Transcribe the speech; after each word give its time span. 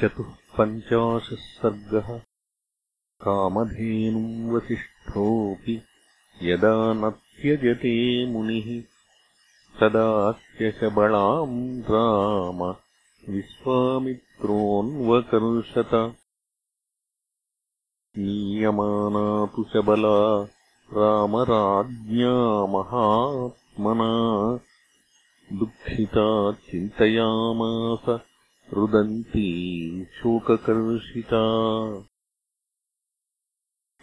चतुःपञ्चाशः 0.00 1.36
सर्गः। 1.36 2.20
कामधेनुम् 3.20 4.50
वसिष्ठोऽपि 4.50 5.82
यदा 6.42 6.92
न 6.92 7.10
त्यजते 7.10 8.26
मुनिः 8.26 8.82
तदात्यशबलाम् 9.80 11.80
राम 11.80 12.76
विश्वामित्रोऽन्वकर्षत। 13.34 16.14
नीयमाना 18.18 19.46
तु 19.46 19.64
शबला 19.64 20.48
रामराज्ञा 20.92 22.66
महात्मना। 22.66 24.60
दुःखिता 25.58 26.52
चिन्तयामास 26.52 28.20
रुदन्ती 28.72 30.04
शोककर्षिता 30.04 31.42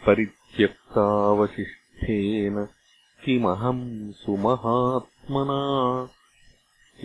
परित्यक्तावशिष्ठेन 0.08 2.68
किमहम् 3.26 4.12
सुमहात्मना। 4.12 6.10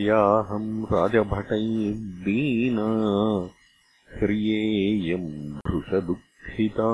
याहम् 0.01 0.85
राजभटैर्दीना 0.85 2.89
ह्रियेयम् 4.19 5.53
भृशदुःखिता। 5.53 6.91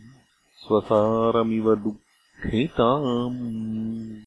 स्वसारमिव 0.56 1.74
दुःखिताम्। 1.74 4.22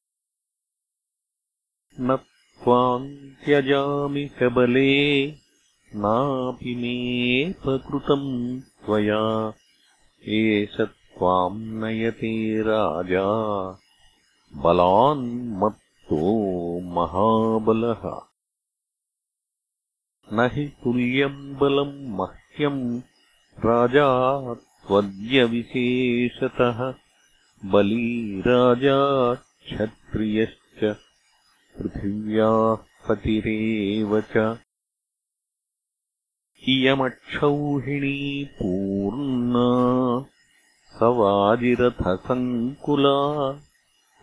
न 2.00 2.18
त्वाम् 2.64 3.44
त्यजामि 3.44 4.28
सबले 4.28 5.39
नापि 5.94 6.74
मेऽपकृतम् 6.74 8.60
त्वया। 8.60 9.52
एष 10.28 10.80
त्वाम् 10.80 11.62
नयते 11.62 12.62
राजा। 12.62 13.26
बलान्मत्तो 14.54 16.80
महाबलः। 16.80 18.20
न 20.32 20.50
हि 20.52 20.66
तुल्यम् 20.66 21.56
बलम् 21.56 22.16
मह्यम् 22.16 23.00
राजा 23.66 24.54
त्वद्यविशेषतः। 24.54 26.94
बली 27.64 28.40
राजा 28.40 29.34
क्षत्रियश्च। 29.34 30.96
पृथिव्याः 31.78 32.78
पतिरेव 33.08 34.20
च 34.20 34.58
इयमक्षौहिणी 36.68 38.44
पूर्णा 38.44 39.68
सवाजिरथसङ्कुला 41.00 43.14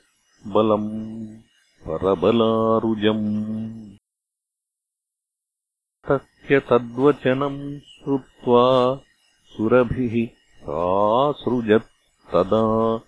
बलम् 0.48 1.38
परबलारुजम्। 1.88 3.98
तस्य 6.08 6.60
तद्वचनम् 6.60 7.80
श्रुत्वा 7.80 9.00
सुरभिः 9.46 10.38
सासृजत्तदा 10.58 13.02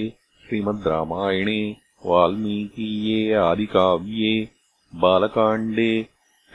श्रीमद् 0.43 0.87
रामायणे 0.87 1.61
वाल्मीकीये 2.05 3.33
आदिकाव्ये 3.33 4.49
बालकाण्डे 4.95 5.91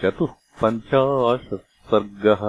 चतुःपञ्चाशत् 0.02 1.70
सर्गः 1.90 2.42